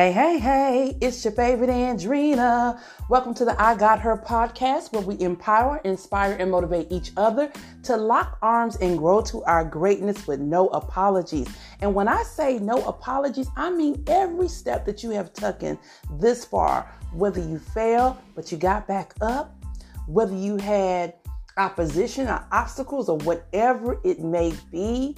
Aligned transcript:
Hey, 0.00 0.12
hey, 0.12 0.38
hey, 0.38 0.96
it's 1.02 1.22
your 1.22 1.34
favorite 1.34 1.68
Andrina. 1.68 2.80
Welcome 3.10 3.34
to 3.34 3.44
the 3.44 3.60
I 3.60 3.74
Got 3.74 4.00
Her 4.00 4.16
podcast, 4.16 4.94
where 4.94 5.02
we 5.02 5.20
empower, 5.20 5.76
inspire, 5.84 6.38
and 6.40 6.50
motivate 6.50 6.86
each 6.90 7.12
other 7.18 7.52
to 7.82 7.98
lock 7.98 8.38
arms 8.40 8.76
and 8.76 8.96
grow 8.96 9.20
to 9.20 9.44
our 9.44 9.62
greatness 9.62 10.26
with 10.26 10.40
no 10.40 10.68
apologies. 10.68 11.48
And 11.82 11.94
when 11.94 12.08
I 12.08 12.22
say 12.22 12.58
no 12.58 12.82
apologies, 12.86 13.48
I 13.58 13.68
mean 13.68 14.02
every 14.06 14.48
step 14.48 14.86
that 14.86 15.02
you 15.02 15.10
have 15.10 15.34
taken 15.34 15.78
this 16.12 16.46
far, 16.46 16.90
whether 17.12 17.40
you 17.40 17.58
fail, 17.58 18.18
but 18.34 18.50
you 18.50 18.56
got 18.56 18.88
back 18.88 19.12
up, 19.20 19.54
whether 20.06 20.34
you 20.34 20.56
had 20.56 21.12
opposition 21.58 22.26
or 22.26 22.42
obstacles 22.52 23.10
or 23.10 23.18
whatever 23.18 24.00
it 24.02 24.20
may 24.20 24.54
be, 24.72 25.14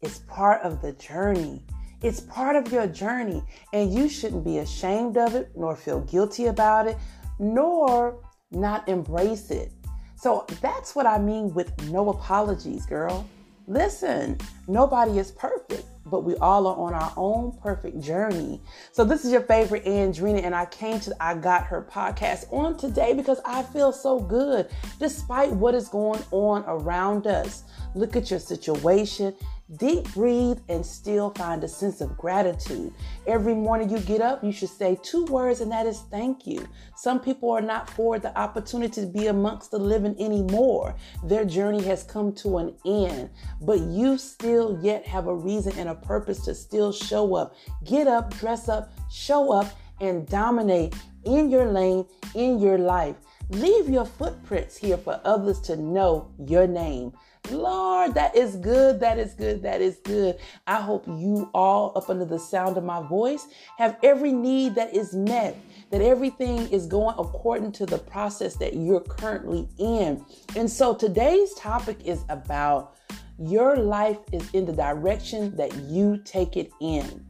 it's 0.00 0.20
part 0.20 0.62
of 0.62 0.80
the 0.80 0.92
journey. 0.92 1.62
It's 2.04 2.20
part 2.20 2.54
of 2.54 2.70
your 2.70 2.86
journey, 2.86 3.42
and 3.72 3.90
you 3.90 4.10
shouldn't 4.10 4.44
be 4.44 4.58
ashamed 4.58 5.16
of 5.16 5.34
it, 5.34 5.50
nor 5.56 5.74
feel 5.74 6.00
guilty 6.02 6.48
about 6.48 6.86
it, 6.86 6.98
nor 7.38 8.22
not 8.50 8.86
embrace 8.90 9.50
it. 9.50 9.72
So 10.14 10.44
that's 10.60 10.94
what 10.94 11.06
I 11.06 11.16
mean 11.16 11.54
with 11.54 11.72
no 11.90 12.10
apologies, 12.10 12.84
girl. 12.84 13.26
Listen, 13.66 14.36
nobody 14.68 15.18
is 15.18 15.30
perfect, 15.30 15.86
but 16.04 16.24
we 16.24 16.36
all 16.36 16.66
are 16.66 16.76
on 16.76 16.92
our 16.92 17.10
own 17.16 17.56
perfect 17.62 17.98
journey. 18.02 18.60
So 18.92 19.06
this 19.06 19.24
is 19.24 19.32
your 19.32 19.40
favorite 19.40 19.86
Andrina, 19.86 20.44
and 20.44 20.54
I 20.54 20.66
came 20.66 21.00
to 21.00 21.16
I 21.18 21.34
Got 21.34 21.64
Her 21.64 21.88
podcast 21.90 22.52
on 22.52 22.76
today 22.76 23.14
because 23.14 23.40
I 23.46 23.62
feel 23.62 23.92
so 23.92 24.20
good 24.20 24.68
despite 24.98 25.50
what 25.52 25.74
is 25.74 25.88
going 25.88 26.22
on 26.32 26.64
around 26.66 27.26
us. 27.26 27.62
Look 27.94 28.14
at 28.14 28.30
your 28.30 28.40
situation 28.40 29.34
Deep 29.76 30.12
breathe 30.12 30.58
and 30.68 30.84
still 30.84 31.30
find 31.30 31.64
a 31.64 31.68
sense 31.68 32.02
of 32.02 32.18
gratitude. 32.18 32.92
Every 33.26 33.54
morning 33.54 33.88
you 33.88 33.98
get 34.00 34.20
up, 34.20 34.44
you 34.44 34.52
should 34.52 34.68
say 34.68 34.98
two 35.02 35.24
words, 35.24 35.62
and 35.62 35.72
that 35.72 35.86
is 35.86 36.00
thank 36.10 36.46
you. 36.46 36.68
Some 36.96 37.18
people 37.18 37.50
are 37.50 37.62
not 37.62 37.88
for 37.88 38.18
the 38.18 38.36
opportunity 38.38 39.00
to 39.00 39.06
be 39.06 39.28
amongst 39.28 39.70
the 39.70 39.78
living 39.78 40.20
anymore. 40.20 40.94
Their 41.24 41.46
journey 41.46 41.82
has 41.84 42.02
come 42.02 42.34
to 42.34 42.58
an 42.58 42.74
end, 42.84 43.30
but 43.62 43.80
you 43.80 44.18
still 44.18 44.78
yet 44.82 45.06
have 45.06 45.28
a 45.28 45.34
reason 45.34 45.72
and 45.78 45.88
a 45.88 45.94
purpose 45.94 46.44
to 46.44 46.54
still 46.54 46.92
show 46.92 47.34
up. 47.34 47.54
Get 47.84 48.06
up, 48.06 48.36
dress 48.38 48.68
up, 48.68 48.92
show 49.10 49.50
up, 49.50 49.72
and 49.98 50.28
dominate 50.28 50.94
in 51.24 51.50
your 51.50 51.64
lane, 51.64 52.04
in 52.34 52.58
your 52.58 52.76
life. 52.76 53.16
Leave 53.50 53.88
your 53.88 54.04
footprints 54.04 54.76
here 54.76 54.96
for 54.96 55.20
others 55.24 55.60
to 55.60 55.76
know 55.76 56.30
your 56.38 56.66
name. 56.66 57.12
Lord, 57.50 58.14
that 58.14 58.34
is 58.34 58.56
good. 58.56 59.00
That 59.00 59.18
is 59.18 59.34
good. 59.34 59.62
That 59.62 59.82
is 59.82 59.96
good. 59.96 60.38
I 60.66 60.80
hope 60.80 61.06
you 61.06 61.50
all, 61.52 61.92
up 61.94 62.08
under 62.08 62.24
the 62.24 62.38
sound 62.38 62.76
of 62.78 62.84
my 62.84 63.06
voice, 63.06 63.46
have 63.76 63.98
every 64.02 64.32
need 64.32 64.74
that 64.76 64.94
is 64.94 65.14
met, 65.14 65.56
that 65.90 66.00
everything 66.00 66.68
is 66.70 66.86
going 66.86 67.14
according 67.18 67.72
to 67.72 67.86
the 67.86 67.98
process 67.98 68.56
that 68.56 68.76
you're 68.76 69.00
currently 69.00 69.68
in. 69.78 70.24
And 70.56 70.70
so 70.70 70.94
today's 70.94 71.52
topic 71.54 71.98
is 72.04 72.24
about 72.28 72.96
your 73.38 73.76
life 73.76 74.18
is 74.32 74.48
in 74.52 74.64
the 74.64 74.72
direction 74.72 75.54
that 75.56 75.74
you 75.76 76.20
take 76.24 76.56
it 76.56 76.70
in. 76.80 77.26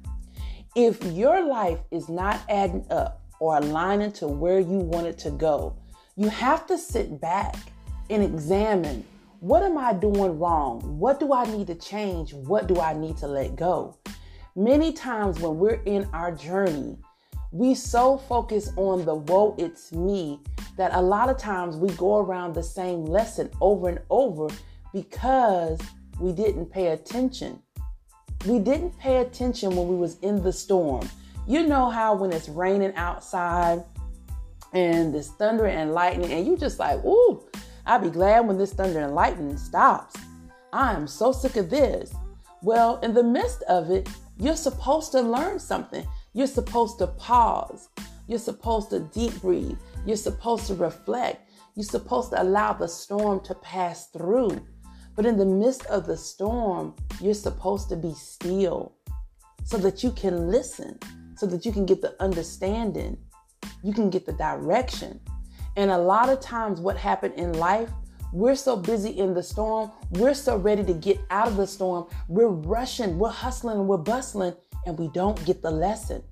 If 0.77 1.03
your 1.05 1.45
life 1.45 1.81
is 1.91 2.09
not 2.09 2.41
adding 2.49 2.87
up 2.91 3.23
or 3.41 3.57
aligning 3.57 4.13
to 4.13 4.29
where 4.29 4.61
you 4.61 4.79
want 4.79 5.07
it 5.07 5.19
to 5.19 5.31
go, 5.31 5.77
you 6.17 6.29
have 6.29 6.67
to 6.69 6.79
sit 6.79 7.21
back 7.21 7.57
and 8.11 8.23
examine 8.23 9.05
what 9.45 9.63
am 9.63 9.77
I 9.77 9.93
doing 9.93 10.39
wrong? 10.39 10.81
What 10.99 11.21
do 11.21 11.35
I 11.35 11.45
need 11.45 11.67
to 11.67 11.75
change? 11.75 12.33
What 12.33 12.67
do 12.67 12.81
I 12.81 12.95
need 12.95 13.19
to 13.19 13.27
let 13.27 13.57
go? 13.57 13.95
Many 14.57 14.91
times 14.91 15.39
when 15.39 15.59
we're 15.59 15.83
in 15.85 16.09
our 16.15 16.33
journey, 16.33 16.97
we 17.53 17.75
so 17.75 18.17
focus 18.17 18.71
on 18.79 19.05
the 19.05 19.15
woe 19.15 19.55
it's 19.59 19.93
me 19.93 20.41
that 20.79 20.95
a 20.95 21.03
lot 21.03 21.29
of 21.29 21.37
times 21.37 21.77
we 21.77 21.91
go 21.91 22.21
around 22.21 22.55
the 22.55 22.63
same 22.63 23.05
lesson 23.05 23.51
over 23.61 23.91
and 23.91 23.99
over 24.09 24.49
because 24.95 25.79
we 26.19 26.33
didn't 26.33 26.73
pay 26.73 26.87
attention. 26.87 27.59
We 28.47 28.59
didn't 28.59 28.99
pay 28.99 29.19
attention 29.19 29.77
when 29.77 29.89
we 29.89 29.97
was 29.97 30.19
in 30.21 30.43
the 30.43 30.55
storm. 30.55 31.07
You 31.47 31.67
know 31.67 31.91
how 31.91 32.15
when 32.15 32.33
it's 32.33 32.49
raining 32.49 32.95
outside 32.95 33.85
and 34.73 35.15
there's 35.15 35.29
thunder 35.29 35.67
and 35.67 35.93
lightning 35.93 36.33
and 36.33 36.47
you 36.47 36.57
just 36.57 36.79
like, 36.79 37.05
ooh, 37.05 37.43
I'll 37.87 37.99
be 37.99 38.11
glad 38.11 38.47
when 38.47 38.57
this 38.57 38.73
thunder 38.73 39.01
and 39.01 39.15
lightning 39.15 39.59
stops. 39.59 40.17
I 40.73 40.95
am 40.95 41.07
so 41.07 41.33
sick 41.33 41.57
of 41.57 41.71
this. 41.71 42.15
Well, 42.63 42.99
in 43.01 43.13
the 43.13 43.23
midst 43.23 43.63
of 43.65 43.91
it, 43.91 44.09
you're 44.39 44.57
supposed 44.57 45.13
to 45.13 45.21
learn 45.21 45.59
something. 45.59 46.07
You're 46.33 46.47
supposed 46.47 46.99
to 46.99 47.09
pause. 47.09 47.91
You're 48.27 48.39
supposed 48.39 48.91
to 48.91 49.01
deep 49.01 49.41
breathe. 49.43 49.77
You're 50.07 50.17
supposed 50.17 50.67
to 50.69 50.75
reflect. 50.75 51.51
You're 51.75 51.85
supposed 51.85 52.31
to 52.31 52.43
allow 52.43 52.73
the 52.73 52.89
storm 52.89 53.41
to 53.45 53.55
pass 53.57 54.07
through. 54.09 54.67
But 55.15 55.27
in 55.27 55.37
the 55.37 55.45
midst 55.45 55.85
of 55.87 56.07
the 56.07 56.17
storm, 56.17 56.95
you're 57.21 57.35
supposed 57.35 57.89
to 57.91 57.97
be 57.97 58.15
still 58.15 58.95
so 59.65 59.77
that 59.79 60.03
you 60.03 60.11
can 60.11 60.51
listen, 60.51 60.99
so 61.37 61.47
that 61.47 61.65
you 61.67 61.73
can 61.73 61.85
get 61.85 62.01
the 62.01 62.21
understanding, 62.23 63.19
you 63.83 63.93
can 63.93 64.11
get 64.11 64.27
the 64.27 64.33
direction. 64.33 65.21
And 65.77 65.91
a 65.91 65.99
lot 65.99 66.29
of 66.29 66.41
times, 66.41 66.81
what 66.81 66.97
happened 66.97 67.35
in 67.35 67.53
life, 67.55 67.91
we're 68.33 68.57
so 68.57 68.77
busy 68.77 69.11
in 69.11 69.35
the 69.35 69.43
storm, 69.43 69.91
we're 70.13 70.35
so 70.35 70.57
ready 70.57 70.85
to 70.85 70.95
get 70.95 71.21
out 71.31 71.49
of 71.49 71.57
the 71.57 71.67
storm, 71.67 72.09
we're 72.29 72.49
rushing, 72.49 73.19
we're 73.19 73.31
hustling, 73.31 73.87
we're 73.87 73.97
bustling, 73.97 74.55
and 74.87 74.99
we 74.99 75.09
don't 75.09 75.43
get 75.45 75.63
the 75.63 75.71
lesson. 75.71 76.23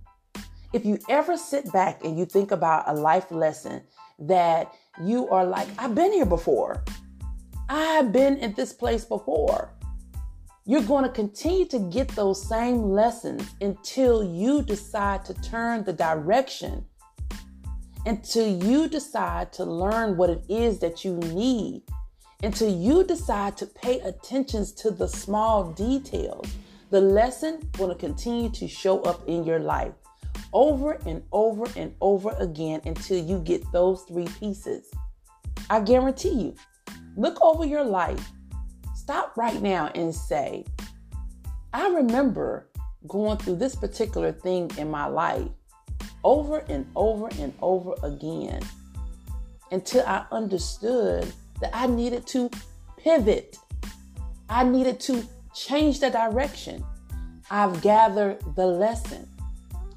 If 0.73 0.85
you 0.85 0.99
ever 1.09 1.37
sit 1.37 1.71
back 1.73 2.05
and 2.05 2.19
you 2.19 2.25
think 2.25 2.51
about 2.51 2.89
a 2.89 2.95
life 2.95 3.31
lesson 3.31 3.83
that 4.21 4.75
you 5.03 5.29
are 5.29 5.45
like, 5.45 5.69
I've 5.79 5.95
been 5.95 6.13
here 6.13 6.27
before, 6.27 6.83
I've 7.69 8.13
been 8.13 8.37
in 8.39 8.55
this 8.55 8.73
place 8.73 9.05
before. 9.05 9.73
You're 10.65 10.83
going 10.83 11.05
to 11.05 11.11
continue 11.11 11.67
to 11.67 11.79
get 11.79 12.09
those 12.09 12.49
same 12.49 12.91
lessons 12.91 13.49
until 13.61 14.23
you 14.23 14.63
decide 14.63 15.25
to 15.27 15.35
turn 15.35 15.85
the 15.85 15.93
direction 15.93 16.85
until 18.07 18.49
you 18.65 18.89
decide 18.89 19.53
to 19.55 19.65
learn 19.65 20.17
what 20.17 20.31
it 20.31 20.45
is 20.49 20.79
that 20.81 21.05
you 21.05 21.17
need, 21.17 21.83
until 22.43 22.75
you 22.75 23.05
decide 23.05 23.57
to 23.59 23.67
pay 23.67 24.01
attention 24.01 24.67
to 24.77 24.91
the 24.91 25.07
small 25.07 25.73
details, 25.73 26.47
the 26.91 27.01
lesson 27.01 27.61
will 27.79 27.95
continue 27.95 28.51
to 28.51 28.67
show 28.67 29.01
up 29.03 29.27
in 29.29 29.45
your 29.45 29.61
life 29.61 29.93
over 30.53 30.99
and 31.07 31.23
over 31.33 31.67
and 31.77 31.95
over 32.01 32.31
again 32.39 32.81
until 32.85 33.23
you 33.25 33.39
get 33.39 33.63
those 33.73 34.03
three 34.03 34.27
pieces. 34.39 34.91
I 35.71 35.81
guarantee 35.81 36.35
you. 36.35 36.55
Look 37.17 37.41
over 37.43 37.65
your 37.65 37.85
life. 37.85 38.31
Stop 38.95 39.37
right 39.37 39.61
now 39.63 39.91
and 39.95 40.15
say, 40.15 40.65
I 41.73 41.89
remember 41.89 42.69
going 43.07 43.39
through 43.39 43.57
this 43.57 43.75
particular 43.75 44.33
thing 44.33 44.71
in 44.77 44.91
my 44.91 45.07
life 45.07 45.49
over 46.25 46.59
and 46.69 46.87
over 46.97 47.29
and 47.39 47.53
over 47.61 47.95
again 48.03 48.63
until 49.71 50.05
I 50.07 50.25
understood 50.31 51.33
that 51.61 51.71
I 51.73 51.87
needed 51.87 52.27
to 52.29 52.51
pivot. 52.99 53.59
I 54.49 54.65
needed 54.65 55.01
to 55.01 55.27
change 55.55 56.01
the 56.01 56.11
direction. 56.11 56.85
I've 57.51 57.81
gathered 57.83 58.39
the 58.55 58.67
lesson. 58.67 59.29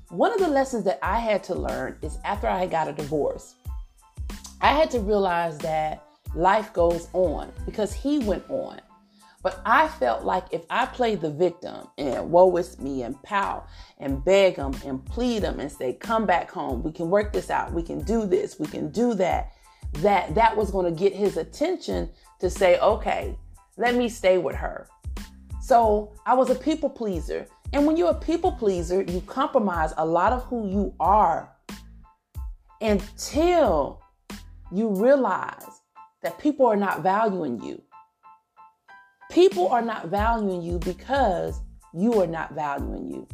One 0.09 0.31
of 0.33 0.39
the 0.39 0.47
lessons 0.47 0.83
that 0.85 0.99
I 1.01 1.19
had 1.19 1.43
to 1.45 1.55
learn 1.55 1.97
is 2.01 2.17
after 2.23 2.47
I 2.47 2.67
got 2.67 2.87
a 2.87 2.93
divorce, 2.93 3.55
I 4.61 4.73
had 4.73 4.89
to 4.91 4.99
realize 4.99 5.57
that 5.59 6.03
life 6.33 6.71
goes 6.73 7.07
on 7.13 7.51
because 7.65 7.93
he 7.93 8.19
went 8.19 8.49
on. 8.49 8.79
But 9.45 9.61
I 9.63 9.89
felt 9.89 10.23
like 10.23 10.45
if 10.49 10.63
I 10.71 10.87
played 10.87 11.21
the 11.21 11.29
victim 11.29 11.87
and 11.99 12.31
woe 12.31 12.57
is 12.57 12.79
me 12.79 13.03
and 13.03 13.21
pow 13.21 13.67
and 13.99 14.25
beg 14.25 14.55
them 14.55 14.73
and 14.83 15.05
plead 15.05 15.43
them 15.43 15.59
and 15.59 15.71
say, 15.71 15.93
come 15.93 16.25
back 16.25 16.49
home, 16.49 16.81
we 16.81 16.91
can 16.91 17.11
work 17.11 17.31
this 17.31 17.51
out, 17.51 17.71
we 17.71 17.83
can 17.83 18.01
do 18.01 18.25
this, 18.25 18.59
we 18.59 18.65
can 18.65 18.89
do 18.89 19.13
that, 19.13 19.53
that 19.99 20.33
that 20.33 20.57
was 20.57 20.71
going 20.71 20.91
to 20.91 20.99
get 20.99 21.13
his 21.13 21.37
attention 21.37 22.09
to 22.39 22.49
say, 22.49 22.79
okay, 22.79 23.37
let 23.77 23.93
me 23.93 24.09
stay 24.09 24.39
with 24.39 24.55
her. 24.55 24.87
So 25.61 26.15
I 26.25 26.33
was 26.33 26.49
a 26.49 26.55
people 26.55 26.89
pleaser. 26.89 27.45
And 27.71 27.85
when 27.85 27.97
you're 27.97 28.09
a 28.09 28.15
people 28.15 28.51
pleaser, 28.51 29.03
you 29.03 29.21
compromise 29.27 29.93
a 29.97 30.05
lot 30.07 30.33
of 30.33 30.43
who 30.45 30.67
you 30.67 30.91
are 30.99 31.55
until 32.81 34.01
you 34.71 34.89
realize 34.89 35.81
that 36.23 36.39
people 36.39 36.65
are 36.65 36.75
not 36.75 37.03
valuing 37.03 37.61
you. 37.61 37.79
People 39.31 39.67
are 39.67 39.81
not 39.81 40.07
valuing 40.07 40.61
you 40.61 40.79
because 40.79 41.61
you 41.93 42.21
are 42.21 42.27
not 42.27 42.53
valuing 42.53 43.07
you. 43.07 43.27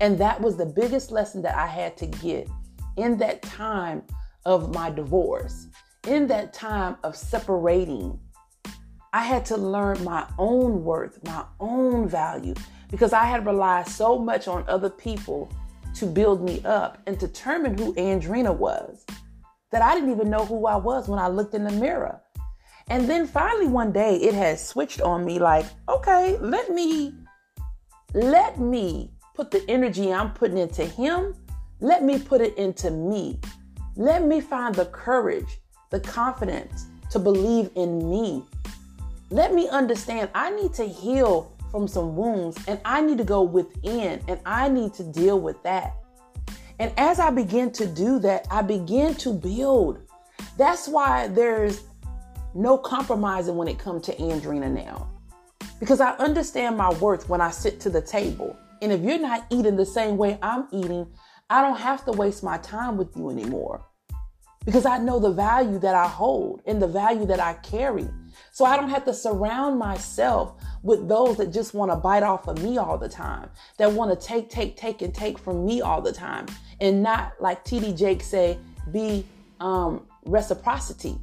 And 0.00 0.18
that 0.18 0.40
was 0.40 0.56
the 0.56 0.66
biggest 0.66 1.10
lesson 1.10 1.42
that 1.42 1.56
I 1.56 1.66
had 1.66 1.96
to 1.98 2.06
get 2.06 2.48
in 2.96 3.16
that 3.18 3.42
time 3.42 4.02
of 4.44 4.74
my 4.74 4.90
divorce, 4.90 5.68
in 6.06 6.26
that 6.28 6.52
time 6.52 6.96
of 7.02 7.16
separating. 7.16 8.18
I 9.12 9.22
had 9.22 9.44
to 9.46 9.56
learn 9.56 10.02
my 10.02 10.26
own 10.38 10.84
worth, 10.84 11.22
my 11.24 11.44
own 11.60 12.08
value, 12.08 12.54
because 12.90 13.12
I 13.12 13.24
had 13.24 13.46
relied 13.46 13.88
so 13.88 14.18
much 14.18 14.48
on 14.48 14.64
other 14.68 14.90
people 14.90 15.50
to 15.94 16.06
build 16.06 16.42
me 16.42 16.60
up 16.64 16.98
and 17.06 17.18
determine 17.18 17.78
who 17.78 17.94
Andrina 17.94 18.54
was. 18.54 19.04
That 19.70 19.82
I 19.82 19.94
didn't 19.94 20.10
even 20.10 20.30
know 20.30 20.44
who 20.44 20.66
I 20.66 20.76
was 20.76 21.08
when 21.08 21.18
I 21.18 21.28
looked 21.28 21.54
in 21.54 21.64
the 21.64 21.72
mirror. 21.72 22.20
And 22.88 23.08
then 23.08 23.26
finally 23.26 23.66
one 23.66 23.92
day 23.92 24.16
it 24.16 24.34
has 24.34 24.66
switched 24.66 25.00
on 25.00 25.24
me 25.24 25.38
like, 25.38 25.66
okay, 25.88 26.36
let 26.38 26.70
me 26.70 27.14
let 28.12 28.60
me 28.60 29.10
put 29.34 29.50
the 29.50 29.64
energy 29.68 30.12
I'm 30.12 30.32
putting 30.32 30.58
into 30.58 30.84
him, 30.84 31.34
let 31.80 32.04
me 32.04 32.18
put 32.18 32.40
it 32.40 32.56
into 32.56 32.90
me. 32.90 33.40
Let 33.96 34.24
me 34.24 34.40
find 34.40 34.74
the 34.74 34.86
courage, 34.86 35.60
the 35.90 36.00
confidence 36.00 36.86
to 37.10 37.18
believe 37.18 37.70
in 37.74 38.08
me. 38.08 38.44
Let 39.30 39.52
me 39.54 39.68
understand 39.68 40.30
I 40.34 40.50
need 40.50 40.74
to 40.74 40.84
heal 40.84 41.52
from 41.70 41.88
some 41.88 42.14
wounds 42.14 42.56
and 42.68 42.80
I 42.84 43.00
need 43.00 43.18
to 43.18 43.24
go 43.24 43.42
within 43.42 44.22
and 44.28 44.38
I 44.46 44.68
need 44.68 44.94
to 44.94 45.02
deal 45.02 45.40
with 45.40 45.60
that. 45.64 45.94
And 46.78 46.92
as 46.96 47.18
I 47.18 47.30
begin 47.30 47.72
to 47.72 47.86
do 47.86 48.18
that, 48.20 48.46
I 48.50 48.62
begin 48.62 49.14
to 49.16 49.32
build. 49.32 50.00
That's 50.56 50.86
why 50.86 51.28
there's 51.28 51.82
no 52.54 52.78
compromising 52.78 53.56
when 53.56 53.68
it 53.68 53.78
comes 53.78 54.02
to 54.06 54.16
Andrina 54.16 54.70
now. 54.70 55.08
Because 55.80 56.00
I 56.00 56.12
understand 56.12 56.76
my 56.76 56.92
worth 56.94 57.28
when 57.28 57.40
I 57.40 57.50
sit 57.50 57.80
to 57.80 57.90
the 57.90 58.00
table. 58.00 58.56
And 58.80 58.92
if 58.92 59.00
you're 59.00 59.18
not 59.18 59.46
eating 59.50 59.76
the 59.76 59.86
same 59.86 60.16
way 60.16 60.38
I'm 60.42 60.66
eating, 60.72 61.06
I 61.50 61.62
don't 61.62 61.78
have 61.78 62.04
to 62.06 62.12
waste 62.12 62.42
my 62.42 62.58
time 62.58 62.96
with 62.96 63.16
you 63.16 63.30
anymore. 63.30 63.84
Because 64.64 64.86
I 64.86 64.98
know 64.98 65.18
the 65.18 65.30
value 65.30 65.78
that 65.80 65.94
I 65.94 66.08
hold 66.08 66.62
and 66.66 66.80
the 66.80 66.86
value 66.86 67.26
that 67.26 67.40
I 67.40 67.54
carry. 67.54 68.08
So 68.52 68.64
I 68.64 68.76
don't 68.76 68.88
have 68.88 69.04
to 69.04 69.14
surround 69.14 69.78
myself 69.78 70.54
with 70.82 71.08
those 71.08 71.36
that 71.36 71.52
just 71.52 71.74
want 71.74 71.90
to 71.90 71.96
bite 71.96 72.22
off 72.22 72.48
of 72.48 72.62
me 72.62 72.78
all 72.78 72.96
the 72.96 73.08
time, 73.08 73.50
that 73.78 73.92
want 73.92 74.18
to 74.18 74.26
take, 74.26 74.48
take, 74.48 74.76
take, 74.76 75.02
and 75.02 75.14
take 75.14 75.38
from 75.38 75.66
me 75.66 75.80
all 75.80 76.00
the 76.00 76.12
time, 76.12 76.46
and 76.80 77.02
not 77.02 77.32
like 77.40 77.64
TD 77.64 77.96
Jake 77.96 78.22
say, 78.22 78.58
be 78.92 79.26
um, 79.60 80.06
reciprocity. 80.24 81.18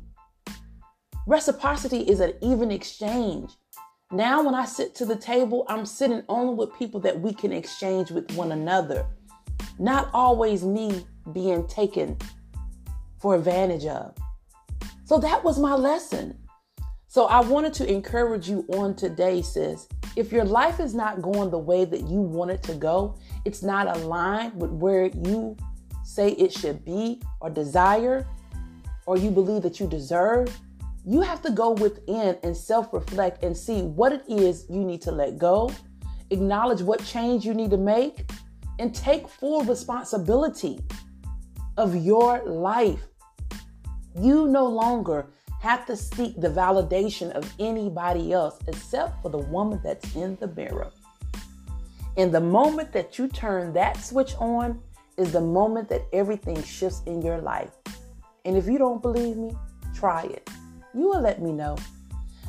Reciprocity 1.28 2.00
is 2.00 2.20
an 2.20 2.34
even 2.42 2.72
exchange. 2.72 3.52
Now, 4.12 4.44
when 4.44 4.56
I 4.56 4.66
sit 4.66 4.96
to 4.96 5.06
the 5.06 5.16
table, 5.16 5.66
I'm 5.70 5.86
sitting 5.86 6.24
only 6.28 6.56
with 6.56 6.78
people 6.78 7.00
that 7.02 7.20
we 7.20 7.34
can 7.34 7.54
exchange 7.54 8.12
with 8.12 8.32
one 8.32 8.52
another, 8.52 9.06
not 9.80 10.10
always 10.14 10.64
me 10.64 11.06
being 11.32 11.68
taken 11.68 12.18
for 13.20 13.36
advantage 13.36 13.86
of. 13.86 14.16
So 15.06 15.20
that 15.20 15.44
was 15.44 15.60
my 15.60 15.76
lesson. 15.76 16.38
So 17.08 17.26
I 17.26 17.42
wanted 17.42 17.74
to 17.76 17.90
encourage 17.90 18.50
you 18.50 18.66
on 18.70 18.96
today, 18.96 19.42
sis. 19.42 19.88
If 20.16 20.32
your 20.32 20.46
life 20.46 20.80
is 20.80 20.94
not 20.94 21.22
going 21.22 21.52
the 21.52 21.60
way 21.60 21.86
that 21.86 22.02
you 22.02 22.20
want 22.20 22.52
it 22.52 22.64
to 22.64 22.74
go, 22.74 23.16
it's 23.46 23.62
not 23.62 23.96
aligned 23.96 24.60
with 24.60 24.72
where 24.72 25.06
you 25.06 25.56
say 26.04 26.32
it 26.32 26.52
should 26.52 26.84
be 26.84 27.22
or 27.40 27.50
desire, 27.50 28.26
or 29.06 29.18
you 29.18 29.30
believe 29.30 29.62
that 29.62 29.80
you 29.80 29.88
deserve, 29.88 30.58
you 31.06 31.22
have 31.22 31.42
to 31.42 31.52
go 31.52 31.72
within 31.72 32.38
and 32.44 32.56
self 32.56 32.94
reflect 32.94 33.44
and 33.44 33.56
see 33.56 33.82
what 33.82 34.14
it 34.14 34.24
is 34.28 34.66
you 34.70 34.84
need 34.84 35.02
to 35.04 35.12
let 35.12 35.38
go, 35.38 35.72
acknowledge 36.30 36.82
what 36.82 37.04
change 37.04 37.46
you 37.46 37.54
need 37.54 37.72
to 37.72 37.78
make, 37.78 38.30
and 38.80 38.94
take 38.94 39.28
full 39.28 39.64
responsibility 39.64 40.80
of 41.78 41.96
your 41.96 42.44
life. 42.46 43.08
You 44.20 44.48
no 44.48 44.68
longer 44.68 45.28
have 45.62 45.86
to 45.86 45.96
seek 45.96 46.40
the 46.40 46.50
validation 46.50 47.32
of 47.32 47.52
anybody 47.60 48.34
else 48.34 48.60
except 48.68 49.22
for 49.22 49.30
the 49.30 49.38
woman 49.38 49.80
that's 49.84 50.16
in 50.16 50.36
the 50.40 50.48
mirror. 50.48 50.92
And 52.18 52.34
the 52.34 52.42
moment 52.42 52.92
that 52.94 53.18
you 53.18 53.28
turn 53.28 53.74
that 53.74 53.98
switch 53.98 54.34
on 54.38 54.82
is 55.18 55.32
the 55.32 55.42
moment 55.42 55.88
that 55.90 56.02
everything 56.14 56.62
shifts 56.64 57.02
in 57.06 57.22
your 57.22 57.40
life. 57.40 57.72
And 58.44 58.58
if 58.58 58.68
you 58.68 58.78
don't 58.78 59.02
believe 59.02 59.38
me, 59.38 59.56
try 59.94 60.24
it. 60.24 60.50
You 60.94 61.08
will 61.10 61.22
let 61.22 61.42
me 61.42 61.52
know. 61.52 61.78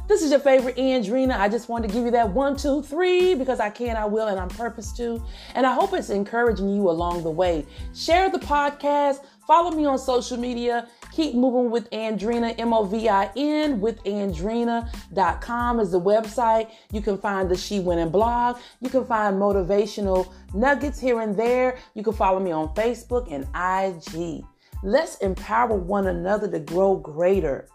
This 0.08 0.20
is 0.22 0.32
your 0.32 0.40
favorite 0.40 0.76
Andrina. 0.76 1.38
I 1.38 1.48
just 1.48 1.68
wanted 1.68 1.88
to 1.88 1.94
give 1.94 2.04
you 2.04 2.10
that 2.10 2.28
one, 2.28 2.56
two, 2.56 2.82
three 2.82 3.34
because 3.34 3.60
I 3.60 3.70
can, 3.70 3.96
I 3.96 4.04
will, 4.04 4.26
and 4.26 4.38
I'm 4.38 4.48
purpose 4.48 4.92
to. 4.96 5.22
And 5.54 5.64
I 5.64 5.72
hope 5.72 5.94
it's 5.94 6.10
encouraging 6.10 6.68
you 6.68 6.90
along 6.90 7.22
the 7.22 7.30
way. 7.30 7.64
Share 7.94 8.28
the 8.28 8.40
podcast. 8.40 9.24
Follow 9.46 9.70
me 9.70 9.86
on 9.86 9.98
social 9.98 10.36
media. 10.36 10.88
Keep 11.12 11.36
moving 11.36 11.70
with 11.70 11.88
Andrina, 11.90 12.58
M 12.58 12.74
O 12.74 12.84
V 12.84 13.08
I 13.08 13.30
N, 13.36 13.80
with 13.80 14.02
Andrina.com 14.04 15.80
is 15.80 15.92
the 15.92 16.00
website. 16.00 16.70
You 16.92 17.00
can 17.00 17.16
find 17.16 17.48
the 17.48 17.56
She 17.56 17.78
Winning 17.78 18.10
blog. 18.10 18.58
You 18.80 18.90
can 18.90 19.04
find 19.04 19.36
motivational 19.36 20.32
nuggets 20.52 20.98
here 20.98 21.20
and 21.20 21.36
there. 21.36 21.78
You 21.94 22.02
can 22.02 22.12
follow 22.12 22.40
me 22.40 22.50
on 22.50 22.74
Facebook 22.74 23.32
and 23.32 23.44
IG. 23.54 24.44
Let's 24.82 25.16
empower 25.18 25.76
one 25.76 26.08
another 26.08 26.50
to 26.50 26.58
grow 26.58 26.96
greater. 26.96 27.68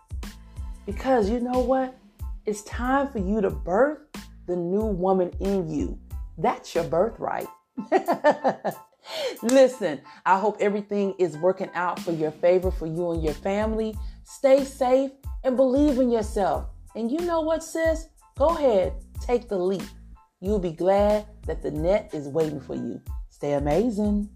Because 0.88 1.30
you 1.30 1.42
know 1.42 1.60
what? 1.60 1.96
It's 2.46 2.64
time 2.64 3.10
for 3.10 3.20
you 3.20 3.42
to 3.42 3.50
birth 3.50 4.00
the 4.48 4.56
new 4.56 4.86
woman 4.86 5.32
in 5.42 5.70
you. 5.70 6.00
That's 6.38 6.74
your 6.74 6.86
birthright. 6.86 7.48
Listen, 9.44 10.00
I 10.26 10.40
hope 10.40 10.56
everything 10.62 11.14
is 11.20 11.38
working 11.38 11.70
out 11.74 12.00
for 12.00 12.14
your 12.14 12.32
favor 12.32 12.72
for 12.72 12.88
you 12.88 13.12
and 13.12 13.22
your 13.22 13.34
family. 13.34 13.98
Stay 14.24 14.64
safe 14.64 15.12
and 15.44 15.58
believe 15.58 16.00
in 16.00 16.10
yourself. 16.10 16.70
And 16.96 17.12
you 17.12 17.20
know 17.20 17.42
what, 17.42 17.66
sis? 17.66 18.08
Go 18.38 18.48
ahead, 18.48 18.94
take 19.20 19.50
the 19.50 19.58
leap. 19.58 19.84
You'll 20.40 20.58
be 20.58 20.72
glad 20.72 21.26
that 21.48 21.62
the 21.62 21.72
net 21.72 22.12
is 22.14 22.30
waiting 22.30 22.62
for 22.62 22.76
you. 22.76 23.02
Stay 23.30 23.54
amazing. 23.54 24.30